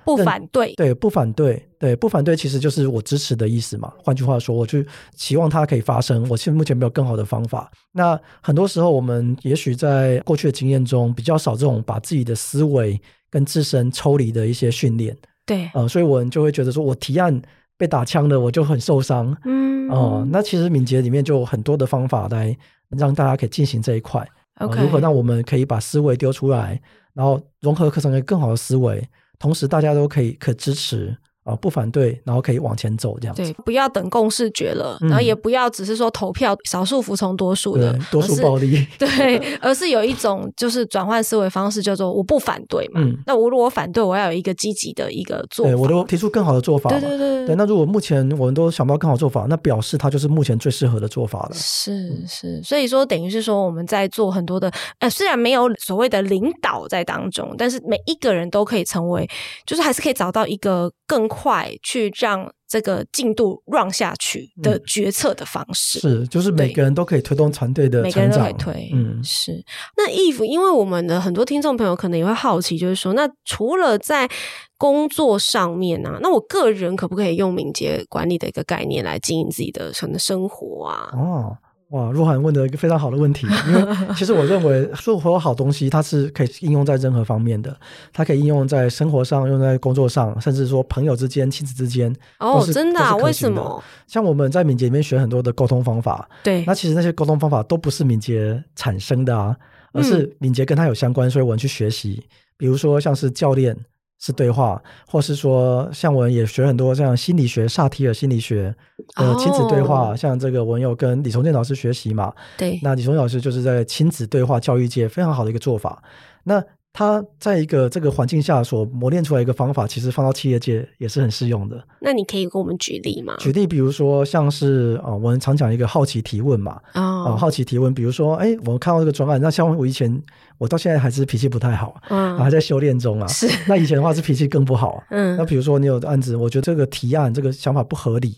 [0.05, 3.93] 不反对，对，不反对，对，不反对，其实就是我支持的意思嘛。
[4.03, 4.83] 换句话说，我就
[5.15, 6.27] 期望它可以发生。
[6.29, 7.71] 我现在目前没有更好的方法。
[7.91, 12.99] 那很多时候，我们也许在过去的经验中比较少这种把自己的思维
[13.33, 15.17] 跟自身抽离的一些训练。
[15.43, 17.41] 对，呃，所以我们就会觉得说，我提案
[17.75, 19.35] 被打枪了，我就很受伤。
[19.43, 22.55] 嗯，哦、呃，那其实敏捷里面就有很多的方法来
[22.89, 24.23] 让大家可以进行这一块。
[24.59, 26.79] OK，呃，如何让我们可以把思维丢出来，
[27.15, 29.03] 然后融合课程的更好的思维。
[29.39, 33.43] 同时，大家都可以可支持啊，不反对，然后可以往前走，这样子。
[33.43, 38.85] 对，不要等共识决了，嗯、然后也不要只是说投票，少数服从多数的，多数暴力。
[38.97, 43.01] 对，而是有一种就是转换思维方式，叫做我不反对嘛。
[43.01, 45.71] 嗯、那我如果反对，我要有一个积极的一个做法。
[45.71, 46.89] 对，我都提出更好的做法。
[46.89, 47.45] 对对对。
[47.45, 51.51] 对，那如果目前我们都想不到更好做法，那表示它就是目前最适合的做法了。
[51.53, 59.29] 是是，所以说等于是说我们在做很多的，呃，虽然没有所谓的领导在当中，但是每一个人都可以成为，
[59.65, 65.99] 就是还是可以找到一个更快去让这个进度 run 下去的决策的方式。
[65.99, 68.11] 嗯、是，就是每个人都可以推动团队的成长。
[68.11, 68.91] 每个人都可以推。
[68.93, 69.63] 嗯，是。
[69.97, 74.29] 那 if 因为我们的很多听众朋友可能也会好奇，就是说，那除了在
[74.77, 81.09] 工作上面啊，那我个人可不可以用敏捷管理的一个概念来经营自己的什么生活啊？
[81.13, 81.57] 哦。
[81.93, 87.75] 哇，若涵问的一个非常好的问题，因为 其实我认为所有好东西它是可以应用在任何方面的，
[88.11, 92.11] 它可以应用在生活上，用在工作上，甚至说朋友之间、亲子之间。
[92.39, 93.15] 哦，真的啊？
[93.17, 93.83] 为什么？
[94.07, 99.55] 像我们在敏捷里面学很多的沟通方法，对，那其实那些沟通方法都不是敏捷产生的啊，
[99.91, 102.23] 而是敏捷跟它有相关，所以我们去学习。
[102.57, 103.77] 比如说像是教练。
[104.25, 108.73] 是对话，或是说，像我也学很多像心理学、萨提尔心理学
[109.17, 110.17] 呃亲子对话，oh.
[110.17, 112.33] 像这个我有跟李崇建老师学习嘛？
[112.57, 116.01] 对，那李崇建老师就是在亲子对话教育界非常好的一个做法。
[116.45, 121.83] 那他在一个这个环境下所磨练出来一个方法，其实放到企业界也是很适用的。
[121.99, 123.35] 那你可以给我们举例吗？
[123.39, 126.79] 举例，比如说像是啊、呃，我们常讲一个好奇提问嘛。
[126.91, 127.27] 啊、oh.
[127.29, 130.21] 呃，好奇提问，比如说，哎，我们看到这个专案，那像我以前，
[130.59, 133.25] 我到现在还是脾气不太好，嗯，还在修炼中啊。
[133.27, 135.03] 是，那以前的话是脾气更不好。
[135.09, 138.37] 嗯，那比如说你有案子，我觉得这个提案这个想法不合理。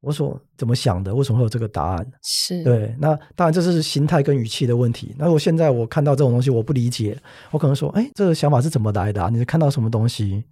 [0.00, 1.12] 我所怎么想的？
[1.12, 2.06] 为什么会有这个答案？
[2.22, 2.94] 是对。
[3.00, 5.12] 那当然这是心态跟语气的问题。
[5.18, 7.18] 那我现在我看到这种东西，我不理解，
[7.50, 9.28] 我可能说：哎，这个想法是怎么来的啊？
[9.28, 10.44] 你是看到什么东西？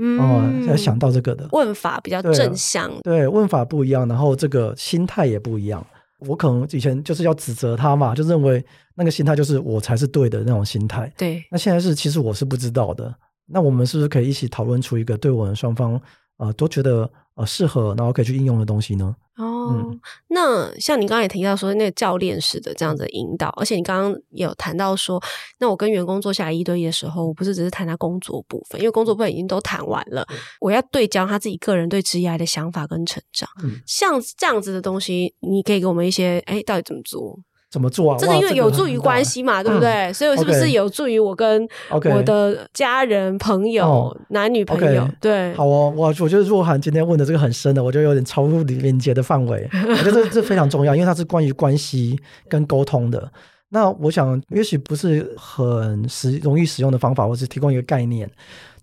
[0.00, 1.48] 嗯，才、呃、想到这个的。
[1.50, 2.88] 问法比较正向。
[3.02, 5.84] 对，对，问法不一样，然后这个心态也不一样。
[6.28, 11.12] 我可能以前就是要指责他嘛，就认为那个心态就是我才是对的那种心态。
[11.18, 11.44] 对。
[11.50, 13.12] 那现在是其实我是不知道的。
[13.46, 15.94] 那我们是不是可以一起讨论出一个对我们双方
[16.36, 17.10] 啊、呃、都觉得？
[17.34, 19.16] 呃，适合然后可以去应用的东西呢？
[19.36, 25.18] 哦，嗯、那像你刚刚也提到说，那个教练式的这样子的引导，而且你刚刚有谈到说，
[25.58, 33.48] 那我跟员工坐下来一对一的时候，我不是只是谈他工作部分，因为工作部分已经都谈完了，嗯、我要对焦他自己个人对职业的想法跟成长。
[33.62, 37.38] 嗯，像这样子的东西，你可以给我们一些，哎，到底怎么做？
[37.72, 38.18] 怎么做啊？
[38.20, 39.90] 这个因为有助于关系嘛，对不对？
[39.90, 49.66] 嗯、所以是不是有助于我跟我的家人、朋友、男女朋友对，好哦，我我觉得若涵今天问的这个很深的，我觉得有点超乎敏捷的范围。
[49.72, 53.32] 我觉得这这非常重要，因为它是关于关系跟沟通的。
[53.70, 58.30] 那我想，也许不是很实容易使用的方法，我只提供一个概念。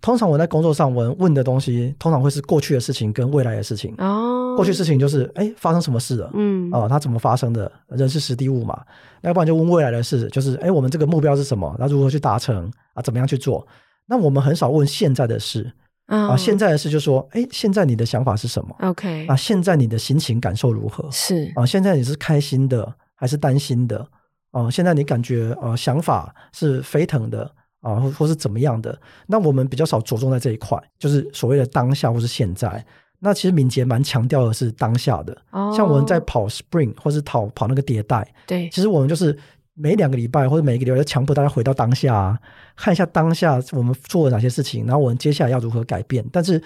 [0.01, 3.93] 通常我在工作上，我问的东西通常会是过去的事情跟未来的事情。
[3.97, 6.29] 哦，过去事情就是哎，发生什么事了？
[6.33, 7.71] 嗯，哦，它怎么发生的？
[7.87, 8.83] 人是实地物嘛。
[9.21, 11.75] 要不然就问未来的事，就是哎，我们这个目标是什么？
[11.79, 12.71] 那如何去达成？
[12.93, 13.65] 啊，怎么样去做？
[14.07, 15.71] 那我们很少问现在的事。
[16.07, 19.27] 啊，现在的事就是说，哎，现在你的想法是什么？OK。
[19.27, 21.07] 啊，现在你的心情感受如何？
[21.11, 24.07] 是啊，现在你是开心的还是担心的？
[24.51, 27.51] 啊，现在你感觉啊，想法是飞腾的。
[27.81, 28.99] 啊，或或是怎么样的？
[29.25, 32.85] 那我们比较少着重在这一块，就是所谓的当下或是现在。
[33.19, 35.37] 那其实敏捷蛮强调的是当下的。
[35.51, 39.37] 哦，像我们在跑 spring 或是跑跑那个迭代，对，其实我们就是
[39.73, 42.39] 每两个礼拜或者每一个礼拜要强迫大家回到当下啊，
[42.75, 46.25] 看一下当下我们做了哪些事情，然后我们接下来要如何改变。
[46.31, 46.61] 但是，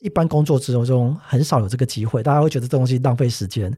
[0.00, 3.70] 一般工作之中很少有这个机会，大家会觉得这东西浪费时间，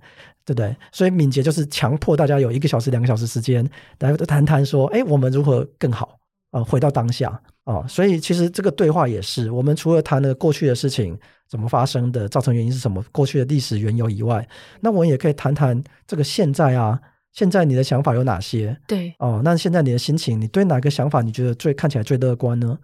[0.44, 0.74] 对不对？
[0.92, 6.18] 所以敏捷就是强迫大家有一个小时、两个小时时间，大家都谈谈说，哎，我们如何更好？
[6.50, 7.28] 啊、呃，回到当下
[7.64, 11.14] 啊、呃，所以其实这个对话也是我们除了谈了过去的事情
[11.48, 14.46] 怎么发生的，造成原因是什么，过去的历史缘由以外，
[14.80, 17.00] 那我们也可以谈谈这个现在啊，
[17.32, 18.76] 现在你的想法有哪些？
[18.86, 22.78] 对，哦，那现在你的心情，你对哪个想法你觉得最看起来最乐观呢？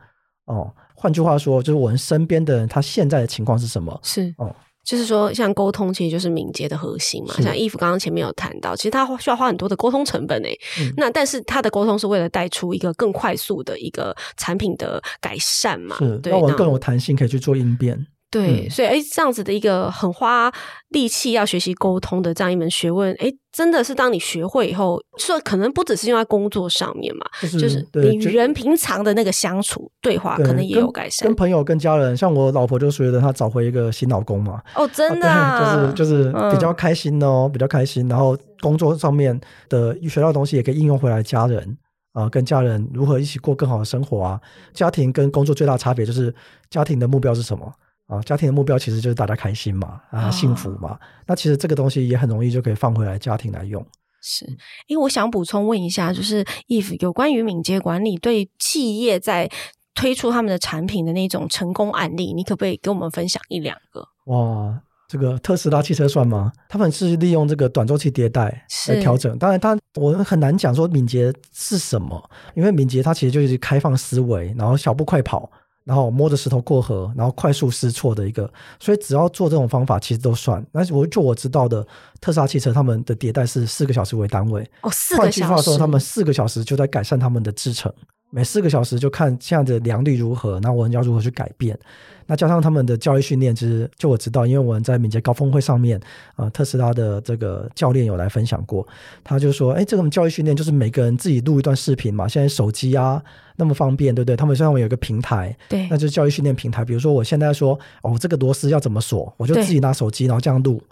[0.46, 3.98] 哦，换句话说，就是我们身边的人他现在的情况是什么？
[4.02, 4.54] 是哦。
[4.84, 7.32] 就是说，像沟通其实就是敏捷的核心嘛。
[7.40, 10.92] 像 Eve 刚刚前面有谈到，其实他需要花很多的沟通成本诶、嗯。
[10.98, 15.96] 那但是他的沟通是为了带出一个更快速的一个产品的改善嘛？
[15.96, 18.06] 是，对，让我们更有弹性，可以去做应变。
[18.34, 20.52] 对，所以哎，这样子的一个很花
[20.88, 31.28] 力气要学习沟通的这样一门学问，哎，真的是当你学会以后，说可能不只是用在工作上面嘛，就是、就是你与人平常的那个相处对话，可能也有改善。
[31.28, 34.60] 跟朋友、跟家人，像我老婆就觉得她找回一个新老公嘛。
[34.74, 38.08] 哦，真的、啊啊，就是就是比较开心哦、嗯，比较开心。
[38.08, 41.78] 然后工作上面的学到的东西也可以应用回来，家人
[42.14, 44.40] 啊，跟家人如何一起过更好的生活啊。
[44.72, 46.34] 家庭跟工作最大差别就是
[46.68, 47.72] 家庭的目标是什么？
[48.06, 50.90] 啊，家庭的目标其实就是大家开心嘛，啊，幸福嘛。
[50.90, 53.84] 哦、那其实这个东西也很容易就可以放回来家庭来用。
[54.20, 54.46] 是，
[54.86, 59.50] 因为我想补充问一下，就是 Eve 有关于敏捷管理对企业在
[59.94, 64.06] 推出他们的产品的那种成功案例，你可不可以给我们分享一两个？
[64.26, 66.52] 哇，这个特斯拉汽车算吗？
[66.68, 69.38] 他们是利用这个短周期迭代来调整。
[69.38, 75.50] 当然，它我很难讲说敏捷是什么，因为敏捷它其实就是开放思维，然后小步快跑。
[75.84, 80.64] 然后摸着石头过河，然后快速试错的一个，所以只要做这种方法，其实都算。
[80.72, 81.86] 那我就我知道的，
[82.20, 84.62] 特斯拉汽车他们的迭代是四个小时为单位。
[84.80, 85.42] 哦，四个小时。
[85.44, 87.92] 换句话说，他们四个小时就在改善他们的制程，
[88.34, 91.78] 每四个小时就看现在的良率如何，那我们要如何去改变。
[92.26, 96.00] 那加上他们的教育训练，其实就我知道，因为我们在敏捷高峰会上面，
[96.34, 98.84] 呃，特斯拉的这个教练有来分享过，
[99.22, 103.22] 他就说，哎，这个教育训练就是每个人自己录一段视频嘛，现在手机啊
[103.54, 104.34] 那么方便，对不对？
[104.34, 106.84] 他们上面有一个平台，对，那就是教育训练平台。
[106.84, 110.82] 比如说我现在说，哦，这个螺丝要怎么锁，我就自己拿手机，然后这样录，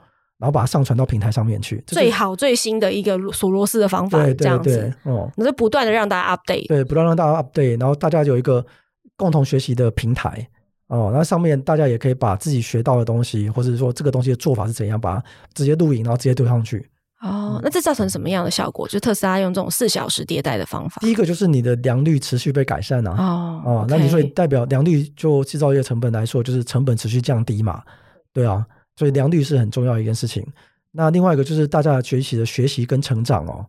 [0.43, 8.67] 然后把它上传到平台上面去，最好最新的一个锁螺丝的方法，对对对，这样子，哦，那就不断的让大家 update，对，不断让大家 update，然后大家有一个
[9.17, 10.45] 共同学习的平台。
[10.89, 15.25] 哦，那上面大家也可以把自己学到的东西，或者说这个东西的做法是怎样，把它
[15.55, 16.87] 直接录影，然后直接丢上去。
[17.23, 18.87] 哦，那这造成什么样的效果？
[18.89, 23.15] 就特斯拉用这种四小时迭代的方法，第一个就是你的良率持续被改善啊。
[23.17, 27.81] 哦，哦，那你所以代表良率就制造业成本来说，就是成本持续降低嘛。
[28.35, 28.67] 对啊，
[28.97, 30.47] 所以良率是很重要的一件事情。
[30.91, 33.67] 那另外一个就是大家学习的学习跟成长哦。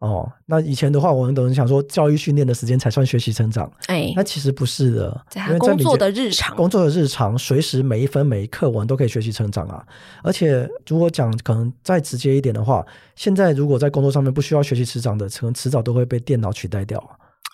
[0.00, 9.82] 哦，那以前的话，我们都想说教育训练的时间才算学习成长，哎，那其实不是的，因为工作的日常，工作的日常，随时每一分每一刻，我们都可以学习成长啊。
[10.22, 16.98] 而且如果讲可能再直接一点的话，现在如果在工作上面不需要学习成长的，可能迟早都会被电脑取代掉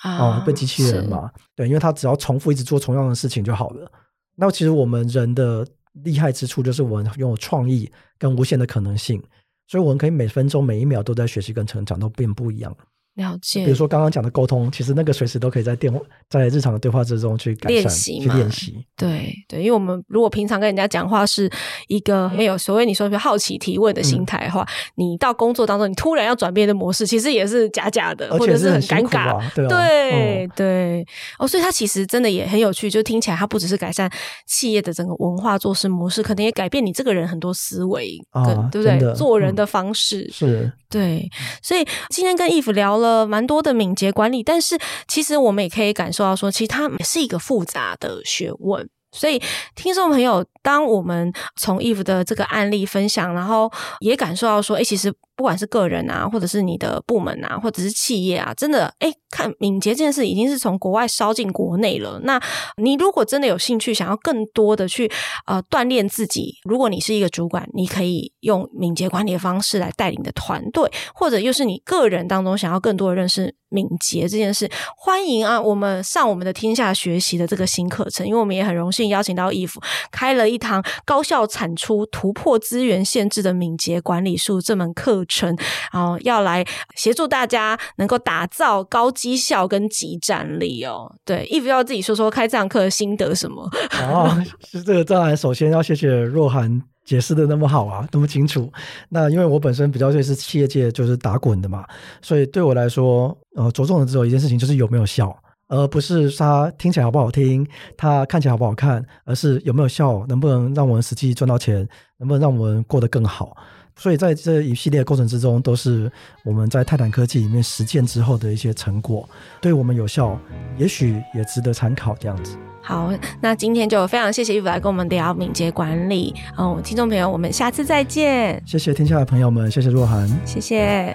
[0.02, 3.88] 啊，哦，被机器人嘛，对，因为他只要重复一直做同样的事情就好了。
[4.34, 9.22] 那其实我们人的厉害之处就是我们拥有创意跟无限的可能性。
[9.66, 12.76] 所以，我们可以每分钟、每一秒都在学习跟成长，都变不一样。
[13.14, 13.64] 了解。
[13.64, 18.84] 比如说刚刚讲的沟通，其实那个随时都可以在电话、在日常的对话之中去改善、去练习。
[18.96, 21.50] 对对，因为我们如果平常跟人家讲话是
[21.88, 29.40] 一个没有所谓你说的好奇提问的心态的话，嗯，你到工作当中你突然要转变的模式，其实也是假假的，或者是很尴尬。
[29.54, 31.06] 对、啊、对、嗯、对
[31.38, 34.10] 哦，所以它其实真的也很有趣，就听起来它不只是改善
[34.46, 39.14] 企业的整个文化做事模式，可能也改变你这个人很多思维，啊，对不对？
[39.14, 40.72] 做人的方式、嗯、是。
[40.90, 41.30] 对，
[41.62, 44.78] 所以今天跟 Eve 聊了蛮多的敏捷管理，但是
[45.08, 48.88] 其实我们也可以感受到说，其实它也是一个复杂的学问。
[49.12, 49.42] 所以
[49.74, 55.12] 听众朋友，当我们从 Eve 的这个案例分享，然后也感受到说，哎，其实。
[55.40, 62.20] 不管是个人啊，或者是你的部门啊，或者是企业啊，真的，诶，看敏捷这件事已经是从国外烧进国内了。
[62.24, 62.38] 那
[62.76, 65.10] 你如果真的有兴趣，想要更多的去
[65.46, 79.82] 呃锻炼自己，如果你是一个主管，你可以用敏捷管理的方式来带领的团队，或者又是你个人当中想要更多的认识敏捷这件事，欢迎啊，我们上我们的天下学习的这个新课程，因为我们也很荣幸邀请到 Eve
[80.12, 85.24] 开了一堂高效产出、突破资源限制的敏捷管理术这门课。
[85.30, 85.56] 成，
[85.92, 86.62] 然后要来
[86.96, 91.10] 协助大家能够打造高绩效跟即战力哦。
[91.24, 93.66] 对，Eve 要自己说说开这堂课的心得什么？
[94.02, 98.70] 哦，是这个当然，首先要谢谢若涵解释的那么好啊，那么清楚。
[99.08, 101.84] 那因为我本身比较就是企业界就是打滚的嘛，
[102.20, 105.34] 所以对我来说，呃，着重的只有一件事情，就是有没有效，
[105.68, 107.66] 而不是它听起来好不好听，
[107.96, 113.56] 它看起来好不好看，而是有没有效，能不能让我们实际赚到钱，能不能让我们过得更好。
[113.96, 116.10] 所以在这一系列的过程之中，都是
[116.44, 119.28] 我们在泰坦科技里面实践之后的一些成果，
[119.60, 120.38] 对我们有效，
[120.78, 122.56] 也许也值得参考这样子。
[122.82, 126.34] 好，那今天就非常谢谢玉福来跟我们聊敏捷管理。
[126.56, 128.62] 哦，听众朋友，我们下次再见。
[128.66, 131.14] 谢谢天下的朋友们，谢谢若涵，谢谢。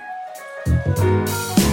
[0.65, 1.64] 拜。